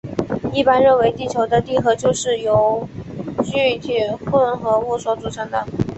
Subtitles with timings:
[0.51, 2.89] 一般认为地球的地核就是由
[3.43, 5.63] 镍铁混合物所组成的。